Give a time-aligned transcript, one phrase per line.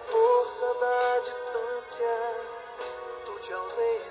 [0.00, 2.06] força da distância
[3.24, 4.06] tu te ausentas,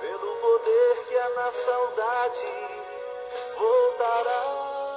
[0.00, 2.40] pelo poder que há na saudade
[3.58, 4.96] voltarás.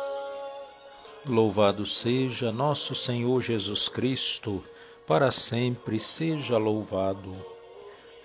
[1.28, 4.64] Louvado seja nosso Senhor Jesus Cristo,
[5.06, 7.34] para sempre seja louvado.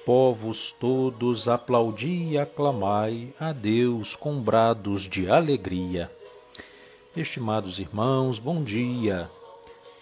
[0.07, 6.11] Povos todos, aplaudi e aclamai a Deus com brados de alegria.
[7.17, 9.31] Estimados irmãos, bom dia.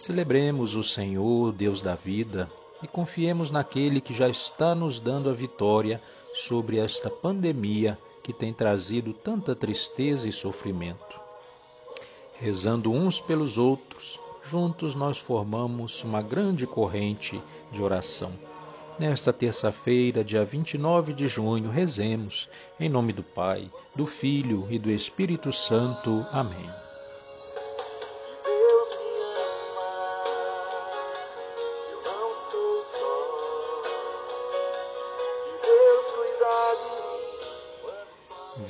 [0.02, 2.50] Celebremos o Senhor, Deus da vida,
[2.82, 6.02] e confiemos naquele que já está nos dando a vitória
[6.34, 11.20] sobre esta pandemia que tem trazido tanta tristeza e sofrimento.
[12.40, 18.32] Rezando uns pelos outros, juntos nós formamos uma grande corrente de oração.
[18.98, 22.48] Nesta terça-feira, dia 29 de junho, rezemos
[22.80, 26.26] em nome do Pai, do Filho e do Espírito Santo.
[26.32, 26.91] Amém.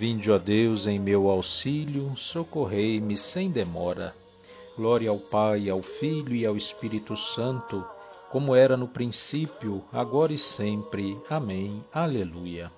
[0.02, 4.12] Vinde, ó Deus, em meu auxílio, socorrei-me sem demora.
[4.76, 7.86] Glória ao Pai, ao Filho e ao Espírito Santo,
[8.28, 11.16] como era no princípio, agora e sempre.
[11.30, 11.84] Amém.
[11.94, 12.68] Aleluia.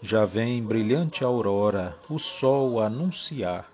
[0.00, 3.68] Já vem brilhante aurora, o sol anunciar.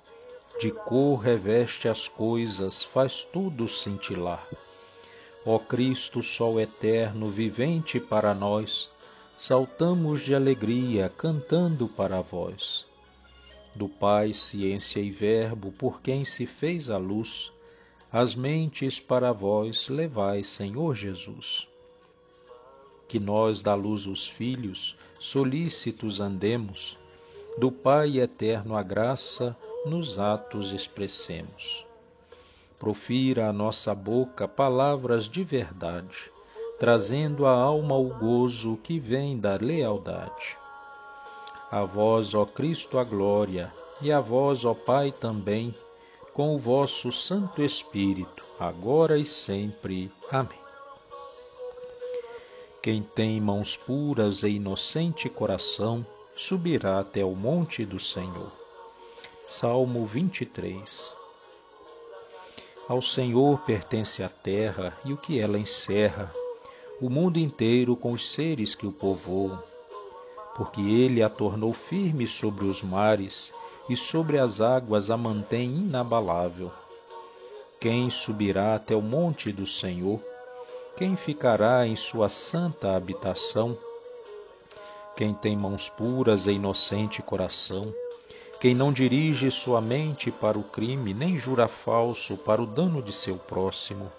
[0.59, 4.49] De cor reveste as coisas, faz tudo cintilar.
[5.45, 8.89] Ó Cristo, Sol eterno, vivente para nós,
[9.39, 12.85] saltamos de alegria, cantando para vós.
[13.73, 17.53] Do Pai, ciência e Verbo, por quem se fez a luz,
[18.11, 21.69] as mentes para vós levai, Senhor Jesus.
[23.07, 26.99] Que nós da luz os filhos, solícitos andemos,
[27.57, 29.57] do Pai eterno a graça,
[29.87, 31.87] nos atos expressemos.
[32.77, 36.33] Profira a nossa boca palavras de verdade,
[36.79, 40.57] trazendo à alma o gozo que vem da lealdade.
[41.71, 45.75] A vós, ó Cristo, a glória, e a vós, ó Pai, também,
[46.33, 50.11] com o vosso Santo Espírito, agora e sempre.
[50.31, 50.59] Amém.
[52.81, 56.07] Quem tem mãos puras e inocente coração,
[56.37, 58.53] subirá até o monte do Senhor.
[59.47, 61.15] Salmo 23
[62.89, 66.31] Ao Senhor pertence a terra e o que ela encerra,
[67.01, 69.63] o mundo inteiro com os seres que o povoam,
[70.57, 73.55] porque ele a tornou firme sobre os mares
[73.89, 76.71] e sobre as águas a mantém inabalável.
[77.81, 80.21] Quem subirá até o monte do Senhor?
[80.97, 83.79] Quem ficará em sua santa habitação?
[85.17, 87.93] Quem tem mãos puras e inocente coração,
[88.61, 93.13] quem não dirige sua mente para o crime, nem jura falso para o dano de
[93.13, 94.11] seu próximo.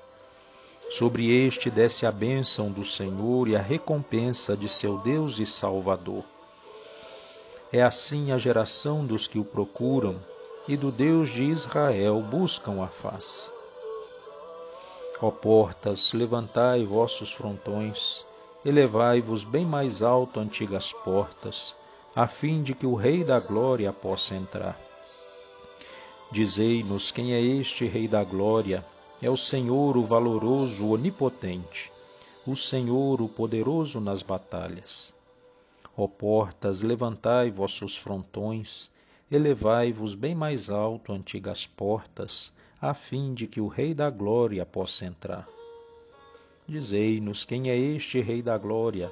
[0.92, 6.24] Sobre este desce a bênção do Senhor e a recompensa de seu Deus e Salvador.
[7.72, 10.16] É assim a geração dos que o procuram
[10.68, 13.50] e do Deus de Israel buscam a face.
[15.22, 18.26] Ó portas, levantai vossos frontões,
[18.66, 21.76] elevai-vos bem mais alto, antigas portas,
[22.16, 24.80] a fim de que o Rei da Glória possa entrar.
[26.32, 28.84] Dizei-nos quem é este Rei da Glória,
[29.22, 31.92] é o Senhor, o valoroso, o onipotente,
[32.48, 35.14] o Senhor, o poderoso nas batalhas.
[35.98, 38.90] Ó portas, levantai vossos frontões,
[39.30, 45.06] elevai-vos bem mais alto, antigas portas, a fim de que o Rei da Glória possa
[45.06, 45.46] entrar.
[46.66, 49.12] Dizei-nos quem é este Rei da Glória.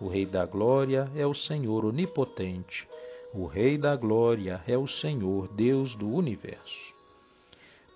[0.00, 2.86] O Rei da Glória é o Senhor Onipotente.
[3.34, 6.99] O Rei da Glória é o Senhor, Deus do Universo.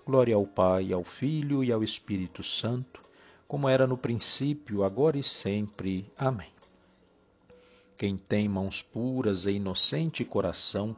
[0.05, 3.01] Glória ao Pai, ao Filho e ao Espírito Santo,
[3.47, 6.11] como era no princípio, agora e sempre.
[6.17, 6.51] Amém.
[7.97, 10.95] Quem tem mãos puras e inocente coração,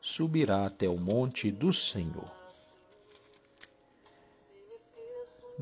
[0.00, 2.42] subirá até o monte do Senhor.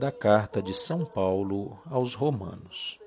[0.01, 2.99] da carta de São Paulo aos Romanos.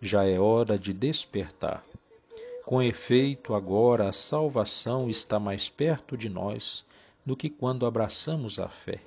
[0.00, 1.84] Já é hora de despertar.
[2.64, 6.84] Com efeito, agora a salvação está mais perto de nós
[7.24, 9.00] do que quando abraçamos a fé.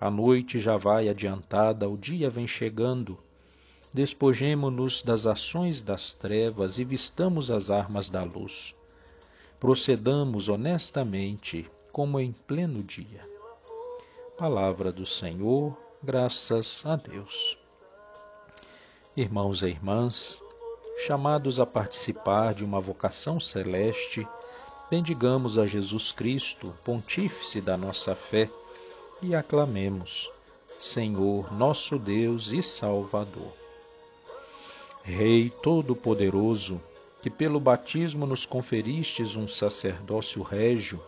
[0.00, 3.18] A noite já vai adiantada, o dia vem chegando,
[3.92, 8.74] despojemo-nos das ações das trevas e vistamos as armas da luz.
[9.58, 13.20] Procedamos honestamente, como em pleno dia.
[14.38, 17.58] Palavra do Senhor, graças a Deus.
[19.14, 20.40] Irmãos e irmãs,
[21.06, 24.26] chamados a participar de uma vocação celeste,
[24.90, 28.50] bendigamos a Jesus Cristo, Pontífice da nossa fé,
[29.22, 30.30] e aclamemos:
[30.80, 33.52] Senhor, nosso Deus e Salvador.
[35.02, 36.80] Rei Todo-Poderoso,
[37.22, 41.00] que pelo batismo nos conferistes um sacerdócio régio,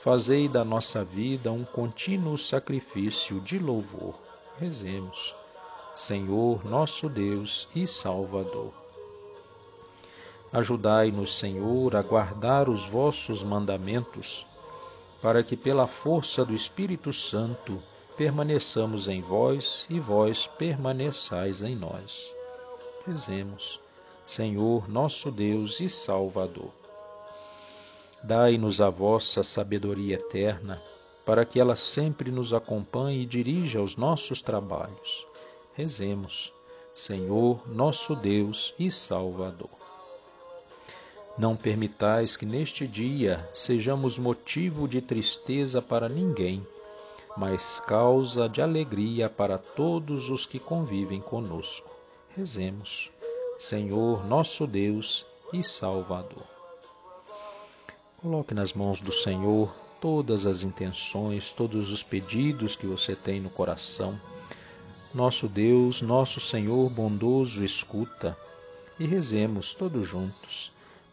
[0.00, 4.18] fazei da nossa vida um contínuo sacrifício de louvor.
[4.58, 5.34] Rezemos.
[5.94, 8.87] Senhor, nosso Deus e Salvador.
[10.52, 14.46] Ajudai-nos, Senhor, a guardar os vossos mandamentos,
[15.20, 17.78] para que pela força do Espírito Santo
[18.16, 22.38] permaneçamos em vós e vós permaneçais em nós
[23.08, 23.80] rezemos.
[24.26, 26.70] Senhor, nosso Deus e Salvador.
[28.22, 30.80] Dai-nos a vossa sabedoria eterna,
[31.24, 35.26] para que ela sempre nos acompanhe e dirija os nossos trabalhos.
[35.74, 36.52] Rezemos.
[36.94, 39.70] Senhor, nosso Deus e Salvador.
[41.38, 46.66] Não permitais que neste dia sejamos motivo de tristeza para ninguém,
[47.36, 51.88] mas causa de alegria para todos os que convivem conosco.
[52.34, 53.12] Rezemos.
[53.60, 56.42] Senhor, nosso Deus e Salvador.
[58.20, 63.50] Coloque nas mãos do Senhor todas as intenções, todos os pedidos que você tem no
[63.50, 64.18] coração.
[65.14, 68.36] Nosso Deus, nosso Senhor bondoso, escuta
[68.98, 70.76] e rezemos todos juntos.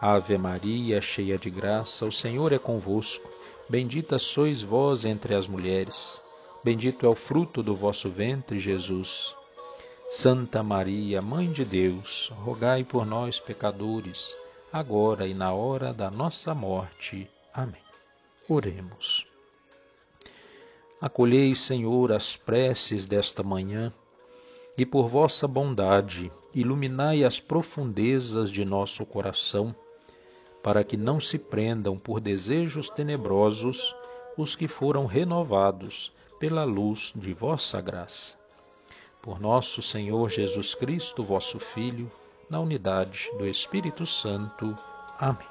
[0.00, 3.28] Ave Maria, cheia de graça, o Senhor é convosco.
[3.68, 6.22] Bendita sois vós entre as mulheres.
[6.64, 9.36] Bendito é o fruto do vosso ventre, Jesus.
[10.10, 14.34] Santa Maria, Mãe de Deus, rogai por nós, pecadores,
[14.72, 17.28] agora e na hora da nossa morte.
[17.52, 17.82] Amém.
[18.48, 19.26] Oremos.
[20.98, 23.92] Acolhei, Senhor, as preces desta manhã
[24.78, 29.74] e, por vossa bondade, iluminai as profundezas de nosso coração,
[30.62, 33.94] para que não se prendam por desejos tenebrosos
[34.36, 38.40] os que foram renovados pela luz de vossa graça
[39.22, 42.10] por nosso Senhor Jesus Cristo, vosso Filho,
[42.48, 44.76] na unidade do Espírito Santo.
[45.18, 45.46] Amém.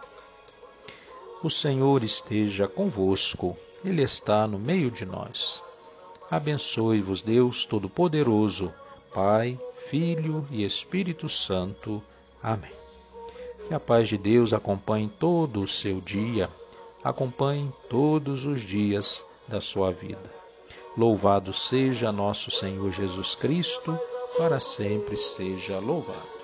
[1.44, 3.56] O Senhor esteja convosco,
[3.86, 5.64] Ele está no meio de nós.
[6.30, 8.74] Abençoe-vos, Deus Todo-Poderoso,
[9.14, 9.58] Pai,
[9.90, 12.04] Filho e Espírito Santo.
[12.44, 12.89] Amém.
[13.70, 16.50] Que a paz de Deus acompanhe todo o seu dia,
[17.04, 20.28] acompanhe todos os dias da sua vida.
[20.98, 23.96] Louvado seja nosso Senhor Jesus Cristo,
[24.40, 26.40] para sempre seja louvado.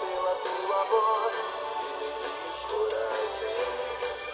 [0.00, 1.34] pela tua voz
[1.80, 4.25] e livre os corações.